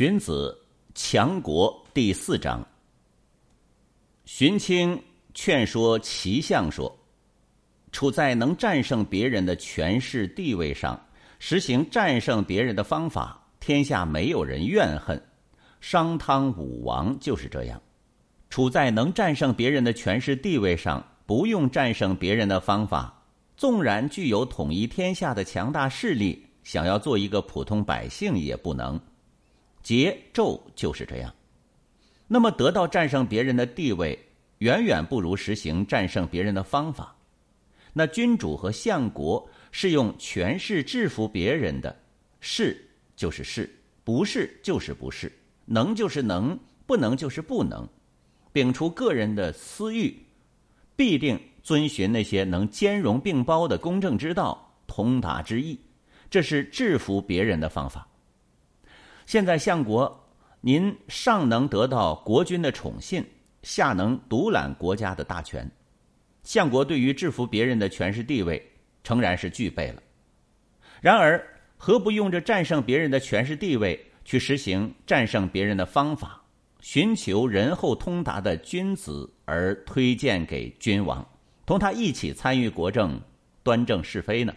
[0.00, 0.58] 荀子
[0.94, 2.66] 《强国》第四章，
[4.24, 4.98] 荀卿
[5.34, 6.90] 劝说齐相说
[7.92, 10.98] ：“处在能战胜别人的权势地位上，
[11.38, 15.22] 实行战胜别人的方法，天下没有人怨恨。
[15.82, 17.78] 商汤武王就是这样，
[18.48, 23.22] 处在能战胜别人的权势地位上，不用战胜别人的方法，
[23.54, 28.98] 纵然具有统一天下的强大势力，想要做一个普通百姓也不能。”
[29.90, 31.34] 桀纣就是这样，
[32.28, 34.16] 那么得到战胜别人的地位，
[34.58, 37.16] 远远不如实行战胜别人的方法。
[37.92, 42.00] 那君主和相国是用权势制服别人的，
[42.38, 43.68] 是就是是，
[44.04, 45.32] 不是就是不是，
[45.64, 47.88] 能就是能，不能就是不能，
[48.54, 50.16] 摒除个人的私欲，
[50.94, 55.80] 必定遵循那些能兼容并包的公正之道、通达之意，
[56.30, 58.06] 这是制服别人的方法。
[59.30, 60.28] 现在相国，
[60.60, 63.24] 您上能得到国君的宠信，
[63.62, 65.70] 下能独揽国家的大权。
[66.42, 68.60] 相国对于制服别人的权势地位，
[69.04, 70.02] 诚然是具备了。
[71.00, 71.40] 然而，
[71.76, 76.42] 何不用着战胜别人的权势地位，去实行战胜别人的方法，
[76.80, 81.24] 寻求仁厚通达的君子而推荐给君王，
[81.64, 83.20] 同他一起参与国政，
[83.62, 84.52] 端正是非呢？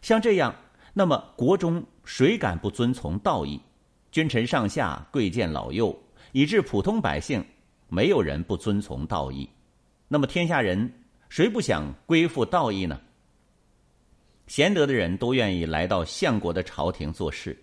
[0.00, 0.56] 像这样，
[0.94, 3.60] 那么国中谁敢不遵从道义？
[4.16, 5.94] 君臣上下、贵贱老幼，
[6.32, 7.44] 以致普通百姓
[7.86, 9.46] 没有人不遵从道义。
[10.08, 10.90] 那么天下人
[11.28, 12.98] 谁不想归附道义呢？
[14.46, 17.54] 贤德的人都愿意来到相国的朝廷做事，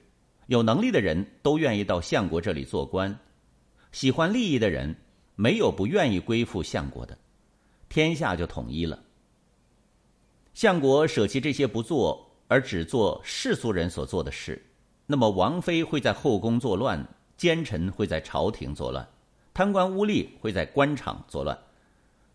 [0.46, 3.18] 有能力的人都愿意到相国这里做官，
[3.92, 4.96] 喜欢利益的人
[5.34, 7.18] 没有不愿意归附相国的，
[7.90, 9.02] 天下就统一了。
[10.54, 14.64] 相国舍弃这些不做，而只做世俗人所做的事。
[15.06, 19.06] 那么王妃会在后宫作乱，奸臣会在朝廷作乱，
[19.54, 21.58] 贪官污吏会在官场作乱，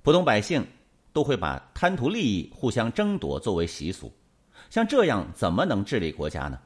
[0.02, 0.64] 普通百姓
[1.14, 4.12] 都会把贪图利益、互相争夺作为习俗。
[4.69, 6.59] 像这样怎么能治理国家呢？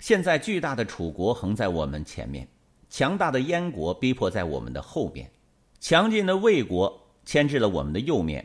[0.00, 2.46] 现在巨大的楚国横在我们前面，
[2.90, 5.30] 强大的燕国逼迫在我们的后面，
[5.78, 6.92] 强劲的魏国
[7.24, 8.44] 牵制了我们的右面，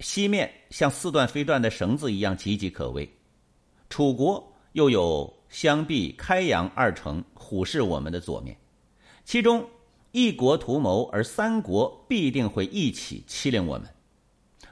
[0.00, 3.06] 西面像似断非断的绳子一样岌岌可危，
[3.90, 4.42] 楚国。
[4.74, 8.56] 又有相壁、开阳二城虎视我们的左面，
[9.24, 9.64] 其中
[10.12, 13.88] 一国图谋，而三国必定会一起欺凌我们。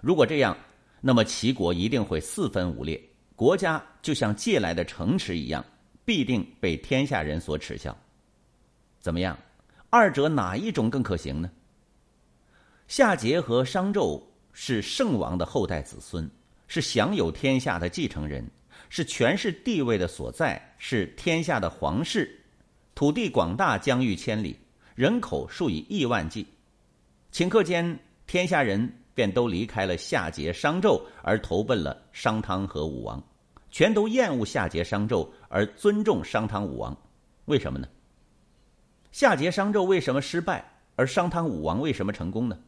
[0.00, 0.56] 如果这样，
[1.00, 3.00] 那么齐国一定会四分五裂，
[3.36, 5.64] 国家就像借来的城池一样，
[6.04, 7.96] 必定被天下人所耻笑。
[9.00, 9.38] 怎么样？
[9.90, 11.50] 二者哪一种更可行呢？
[12.88, 14.22] 夏桀和商纣
[14.52, 16.28] 是圣王的后代子孙，
[16.66, 18.48] 是享有天下的继承人。
[18.94, 22.38] 是权势地位的所在，是天下的皇室，
[22.94, 24.54] 土地广大，疆域千里，
[24.94, 26.46] 人口数以亿万计。
[27.32, 33.26] 顷刻间，天下人便都离开了夏桀、商纣，而投奔了商汤和武王，
[33.70, 36.94] 全都厌恶夏桀、商纣，而尊重商汤、武王。
[37.46, 37.88] 为什么呢？
[39.10, 42.58] 夏桀、商纣为什么失败，而商汤、武王为什么成功呢？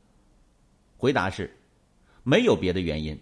[0.97, 1.55] 回答是：
[2.23, 3.15] 没有别的原因。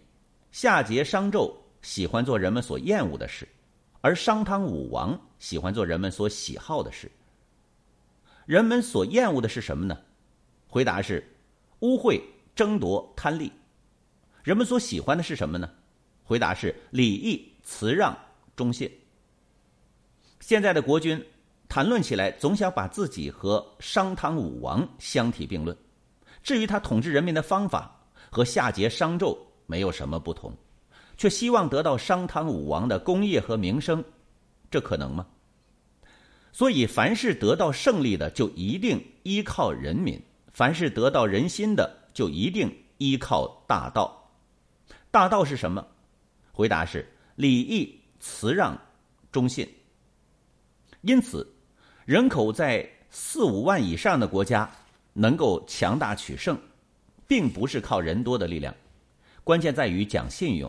[0.53, 1.53] 夏桀、商纣。
[1.83, 3.47] 喜欢做人们所厌恶的事，
[4.01, 7.11] 而商汤武王喜欢做人们所喜好的事。
[8.47, 9.97] 人们所厌恶的是什么呢？
[10.69, 11.23] 回答是：
[11.81, 12.21] 污秽、
[12.55, 13.53] 争夺、贪利。
[14.43, 15.71] 人们所喜欢的是什么呢？
[16.25, 18.17] 回答是：礼义、辞让、
[18.57, 18.91] 忠信。
[20.41, 21.25] 现在的国君
[21.69, 25.77] 谈论起来，总想把自己和商汤武王相提并论。
[26.43, 30.53] 至于他统治人民的方法，和夏桀、商纣没有什么不同。
[31.23, 34.03] 却希望得到商汤武王的功业和名声，
[34.69, 35.25] 这可能吗？
[36.51, 40.19] 所以，凡是得到胜利的，就一定依靠人民；
[40.53, 44.33] 凡是得到人心的，就一定依靠大道。
[45.13, 45.87] 大道是什么？
[46.51, 48.77] 回答是礼义、辞让、
[49.31, 49.65] 忠信。
[51.03, 51.47] 因此，
[52.05, 54.69] 人口在四五万以上的国家
[55.13, 56.59] 能够强大取胜，
[57.29, 58.75] 并不是靠人多的力量，
[59.45, 60.69] 关键在于讲信用。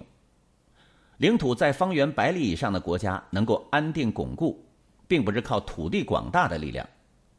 [1.17, 4.63] 领土在方圆百里以上的国家能够安定巩固，
[5.07, 6.87] 并不是靠土地广大的力量，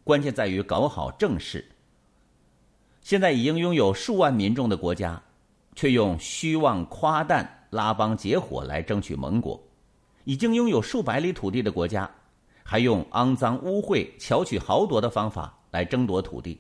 [0.05, 1.65] 关键在于搞好政事。
[3.03, 5.21] 现在已经拥有数万民众的国家，
[5.75, 9.61] 却用虚妄夸诞、拉帮结伙来争取盟国；
[10.25, 12.11] 已经拥有数百里土地的国家，
[12.63, 16.59] 还用肮脏污秽、巧取豪夺的方法来争夺土地。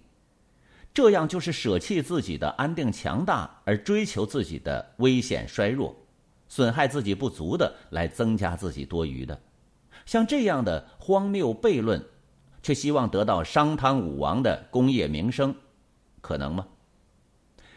[0.92, 5.96] 这样就是舍弃自己的安定强大，而追求自己的危险衰弱。
[6.54, 9.36] 损害自己不足的，来增加自己多余的，
[10.06, 12.00] 像这样的荒谬悖论，
[12.62, 15.52] 却希望得到商汤武王的功业名声，
[16.20, 16.64] 可能吗？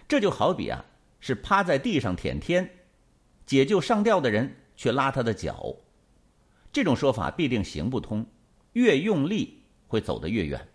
[0.08, 0.86] 这就好比啊，
[1.20, 2.70] 是趴在地上舔天，
[3.48, 5.74] 解救上吊的人却拉他的脚，
[6.72, 8.24] 这种说法必定行不通。
[8.74, 10.68] 越用力会走得越远。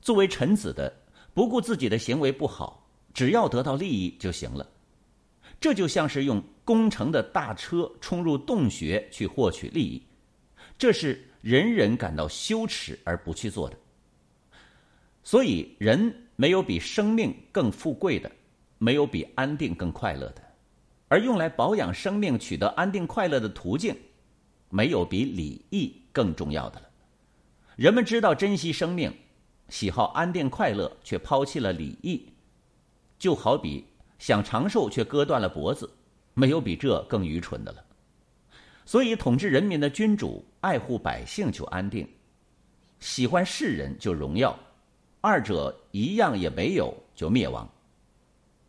[0.00, 0.90] 作为臣子的，
[1.34, 4.66] 不顾自己的行为不好，只要得到利益就行了。
[5.62, 10.02] 这就像是用工程的大车冲入洞穴去获取利益，
[10.76, 13.78] 这是人人感到羞耻而不去做的。
[15.22, 18.28] 所以，人没有比生命更富贵的，
[18.78, 20.42] 没有比安定更快乐的，
[21.06, 23.96] 而用来保养生命、取得安定快乐的途径，
[24.68, 26.86] 没有比礼义更重要的了。
[27.76, 29.14] 人们知道珍惜生命，
[29.68, 32.26] 喜好安定快乐，却抛弃了礼义，
[33.16, 33.84] 就好比。
[34.22, 35.92] 想长寿却割断了脖子，
[36.32, 37.84] 没有比这更愚蠢的了。
[38.86, 42.08] 所以，统治人民的君主爱护百姓就安定，
[43.00, 44.56] 喜欢世人就荣耀，
[45.20, 47.66] 二者一样也没有就灭亡。《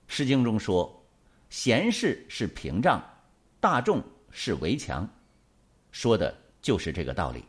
[0.07, 1.05] 诗经》中说
[1.51, 2.99] ：“贤士是屏障，
[3.59, 4.01] 大众
[4.31, 5.07] 是围墙。”
[5.94, 7.45] 说的就是这个道理。